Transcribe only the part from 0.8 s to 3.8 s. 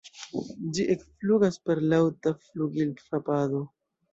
ekflugas per laŭta flugilfrapado.